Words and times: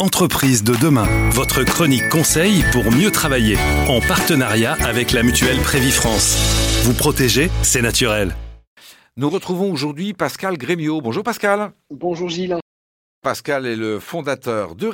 Entreprise 0.00 0.64
de 0.64 0.74
demain, 0.76 1.06
votre 1.30 1.62
chronique 1.62 2.08
conseil 2.08 2.64
pour 2.72 2.90
mieux 2.90 3.10
travailler, 3.10 3.58
en 3.86 4.00
partenariat 4.00 4.72
avec 4.82 5.12
la 5.12 5.22
mutuelle 5.22 5.58
Prévifrance. 5.58 6.82
Vous 6.84 6.94
protéger, 6.94 7.50
c'est 7.60 7.82
naturel. 7.82 8.34
Nous 9.18 9.28
retrouvons 9.28 9.70
aujourd'hui 9.70 10.14
Pascal 10.14 10.56
Grémio. 10.56 11.02
Bonjour 11.02 11.22
Pascal. 11.22 11.72
Bonjour 11.90 12.30
Gilles. 12.30 12.56
Pascal 13.22 13.66
est 13.66 13.76
le 13.76 14.00
fondateur 14.00 14.74
de 14.74 14.90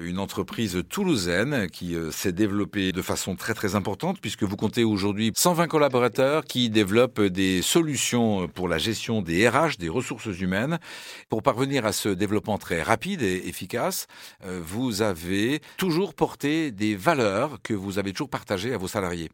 une 0.00 0.20
entreprise 0.20 0.80
toulousaine 0.88 1.68
qui 1.68 1.96
euh, 1.96 2.12
s'est 2.12 2.30
développée 2.30 2.92
de 2.92 3.02
façon 3.02 3.34
très 3.34 3.52
très 3.52 3.74
importante 3.74 4.20
puisque 4.20 4.44
vous 4.44 4.54
comptez 4.54 4.84
aujourd'hui 4.84 5.32
120 5.34 5.66
collaborateurs 5.66 6.44
qui 6.44 6.70
développent 6.70 7.20
des 7.20 7.60
solutions 7.60 8.46
pour 8.46 8.68
la 8.68 8.78
gestion 8.78 9.22
des 9.22 9.48
RH, 9.48 9.76
des 9.76 9.88
ressources 9.88 10.38
humaines. 10.38 10.78
Pour 11.28 11.42
parvenir 11.42 11.84
à 11.84 11.90
ce 11.90 12.08
développement 12.08 12.58
très 12.58 12.80
rapide 12.80 13.22
et 13.22 13.48
efficace, 13.48 14.06
euh, 14.44 14.60
vous 14.64 15.02
avez 15.02 15.60
toujours 15.78 16.14
porté 16.14 16.70
des 16.70 16.94
valeurs 16.94 17.58
que 17.64 17.74
vous 17.74 17.98
avez 17.98 18.12
toujours 18.12 18.30
partagées 18.30 18.72
à 18.72 18.78
vos 18.78 18.86
salariés 18.86 19.30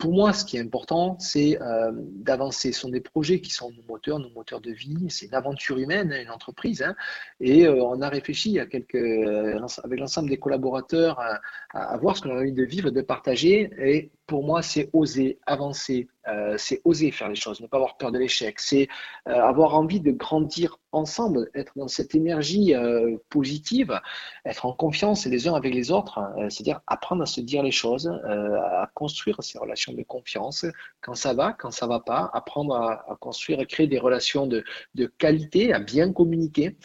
pour 0.00 0.14
moi, 0.14 0.32
ce 0.32 0.46
qui 0.46 0.56
est 0.56 0.60
important, 0.60 1.16
c'est 1.20 1.60
euh, 1.60 1.92
d'avancer. 1.94 2.72
Ce 2.72 2.80
sont 2.80 2.88
des 2.88 3.02
projets 3.02 3.40
qui 3.40 3.50
sont 3.50 3.70
nos 3.70 3.82
moteurs, 3.86 4.18
nos 4.18 4.30
moteurs 4.30 4.60
de 4.60 4.72
vie. 4.72 5.06
C'est 5.10 5.26
une 5.26 5.34
aventure 5.34 5.76
humaine, 5.76 6.12
une 6.12 6.30
entreprise. 6.30 6.82
Hein. 6.82 6.96
et 7.38 7.66
euh, 7.66 7.84
on 7.84 8.00
a 8.00 8.08
réfléchi 8.08 8.58
euh, 8.58 9.60
avec 9.84 10.00
l'ensemble 10.00 10.30
des 10.30 10.38
collaborateurs 10.38 11.20
à, 11.20 11.40
à, 11.74 11.96
voir 11.98 12.16
ce 12.16 12.22
qu'on 12.22 12.30
a 12.30 12.40
envie 12.40 12.52
de 12.52 12.64
vivre, 12.64 12.90
de 12.90 13.02
partager. 13.02 13.70
Et 13.78 14.10
pour 14.26 14.42
moi, 14.42 14.62
c'est 14.62 14.88
oser 14.94 15.38
avancer, 15.46 16.08
euh, 16.28 16.56
c'est 16.58 16.82
oser 16.84 17.10
faire 17.10 17.28
les 17.28 17.34
choses, 17.34 17.60
ne 17.60 17.66
pas 17.66 17.78
avoir 17.78 17.96
peur 17.96 18.12
de 18.12 18.18
l'échec, 18.18 18.60
c'est 18.60 18.88
euh, 19.26 19.32
avoir 19.32 19.74
envie 19.74 20.00
de 20.00 20.10
grandir 20.10 20.78
ensemble, 20.92 21.50
être 21.54 21.72
dans 21.76 21.88
cette 21.88 22.14
énergie 22.14 22.74
euh, 22.74 23.16
positive, 23.30 23.98
être 24.44 24.66
en 24.66 24.74
confiance 24.74 25.24
les 25.26 25.48
uns 25.48 25.54
avec 25.54 25.74
les 25.74 25.90
autres, 25.90 26.20
c'est-à-dire 26.50 26.80
apprendre 26.86 27.22
à 27.22 27.26
se 27.26 27.40
dire 27.40 27.62
les 27.62 27.70
choses, 27.70 28.08
à 28.24 28.90
construire 28.94 29.42
ces 29.42 29.58
relations 29.58 29.92
de 29.92 30.02
confiance 30.02 30.66
quand 31.00 31.14
ça 31.14 31.32
va, 31.32 31.52
quand 31.52 31.70
ça 31.70 31.86
va 31.86 32.00
pas, 32.00 32.30
apprendre 32.34 32.74
à, 32.74 33.16
construire, 33.20 33.60
à 33.60 33.64
créer 33.64 33.86
des 33.86 33.98
relations 33.98 34.46
de, 34.46 34.64
qualité, 35.18 35.72
à 35.72 35.78
bien 35.78 36.12
communiquer. 36.12 36.76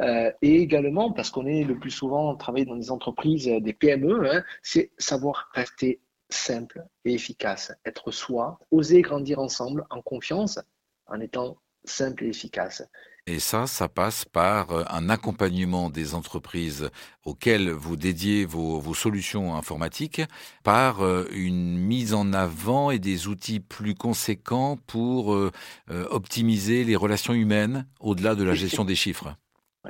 et 0.00 0.62
également, 0.62 1.12
parce 1.12 1.30
qu'on 1.30 1.46
est 1.46 1.64
le 1.64 1.78
plus 1.78 1.90
souvent 1.90 2.34
travaillé 2.36 2.64
dans 2.64 2.76
des 2.76 2.90
entreprises, 2.90 3.46
des 3.46 3.72
PME, 3.72 4.30
hein, 4.30 4.44
c'est 4.62 4.92
savoir 4.98 5.50
rester 5.54 6.00
simple 6.34 6.84
et 7.04 7.14
efficace. 7.14 7.72
Être 7.84 8.10
soi, 8.10 8.58
oser 8.70 9.02
grandir 9.02 9.38
ensemble 9.38 9.84
en 9.90 10.02
confiance 10.02 10.58
en 11.06 11.20
étant 11.20 11.56
simple 11.84 12.24
et 12.24 12.28
efficace. 12.28 12.82
Et 13.26 13.38
ça, 13.38 13.66
ça 13.66 13.88
passe 13.88 14.24
par 14.24 14.70
euh, 14.72 14.84
un 14.88 15.08
accompagnement 15.08 15.90
des 15.90 16.14
entreprises 16.14 16.90
auxquelles 17.24 17.70
vous 17.70 17.96
dédiez 17.96 18.44
vos, 18.44 18.80
vos 18.80 18.94
solutions 18.94 19.54
informatiques, 19.54 20.22
par 20.64 21.04
euh, 21.04 21.28
une 21.32 21.78
mise 21.78 22.14
en 22.14 22.32
avant 22.32 22.90
et 22.90 22.98
des 22.98 23.28
outils 23.28 23.60
plus 23.60 23.94
conséquents 23.94 24.78
pour 24.86 25.34
euh, 25.34 25.52
optimiser 25.88 26.84
les 26.84 26.96
relations 26.96 27.34
humaines 27.34 27.86
au-delà 28.00 28.34
de 28.34 28.42
la 28.42 28.54
gestion 28.54 28.84
des 28.84 28.96
chiffres 28.96 29.34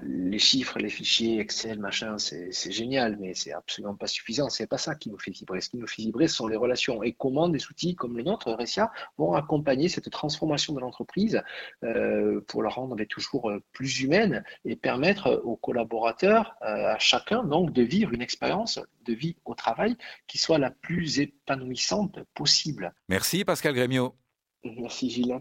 les 0.03 0.39
chiffres, 0.39 0.79
les 0.79 0.89
fichiers, 0.89 1.41
Excel, 1.41 1.81
machin, 1.81 2.17
c'est 2.19 2.71
génial, 2.71 3.17
mais 3.19 3.35
c'est 3.35 3.53
absolument 3.53 3.97
pas 3.97 4.07
suffisant. 4.07 4.49
C'est 4.49 4.67
pas 4.67 4.79
ça 4.79 4.95
qui 4.95 5.11
nous 5.11 5.19
fait 5.19 5.33
vibrer. 5.33 5.61
Ce 5.61 5.71
qui 5.71 5.79
nous 5.79 5.87
fait 5.87 6.03
vibrer, 6.03 6.29
ce 6.29 6.37
sont 6.37 6.47
les 6.47 6.57
relations. 6.57 7.03
Et 7.03 7.13
comment 7.13 7.49
des 7.49 7.67
outils 7.67 7.97
comme 7.97 8.17
le 8.17 8.23
nôtre, 8.23 8.53
Ressia, 8.53 8.93
vont 9.19 9.35
accompagner 9.35 9.89
cette 9.89 10.09
transformation 10.11 10.75
de 10.75 10.81
l'entreprise 10.81 11.43
euh, 11.83 12.41
pour 12.47 12.63
la 12.63 12.71
rendre 12.71 13.03
toujours 13.05 13.51
euh, 13.51 13.63
plus 13.73 14.01
humaine 14.01 14.45
et 14.65 14.77
permettre 14.77 15.43
aux 15.45 15.57
collaborateurs, 15.57 16.55
euh, 16.63 16.95
à 16.95 16.99
chacun, 16.99 17.43
donc, 17.43 17.73
de 17.73 17.83
vivre 17.83 18.13
une 18.13 18.23
expérience 18.23 18.79
de 19.05 19.13
vie 19.13 19.37
au 19.45 19.55
travail 19.55 19.97
qui 20.29 20.39
soit 20.39 20.59
la 20.59 20.71
plus 20.71 21.19
épanouissante 21.19 22.21
possible. 22.35 22.95
Merci 23.09 23.45
Pascal 23.45 23.75
Grémio. 23.75 24.15
Merci 24.63 25.11
Gilles. 25.11 25.41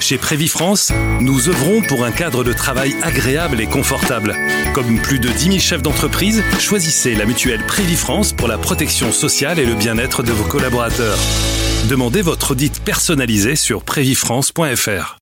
Chez 0.00 0.18
Prévifrance, 0.18 0.92
nous 1.20 1.48
œuvrons 1.48 1.82
pour 1.82 2.04
un 2.04 2.12
cadre 2.12 2.44
de 2.44 2.52
travail 2.52 2.94
agréable 3.02 3.60
et 3.60 3.66
confortable. 3.66 4.34
Comme 4.74 5.00
plus 5.00 5.18
de 5.18 5.28
10 5.28 5.44
000 5.44 5.58
chefs 5.58 5.82
d'entreprise, 5.82 6.42
choisissez 6.58 7.14
la 7.14 7.24
mutuelle 7.24 7.64
Prévifrance 7.66 8.32
pour 8.32 8.48
la 8.48 8.58
protection 8.58 9.12
sociale 9.12 9.58
et 9.58 9.66
le 9.66 9.74
bien-être 9.74 10.22
de 10.22 10.32
vos 10.32 10.44
collaborateurs. 10.44 11.18
Demandez 11.88 12.22
votre 12.22 12.52
audit 12.52 12.80
personnalisé 12.82 13.56
sur 13.56 13.82
prévifrance.fr. 13.82 15.18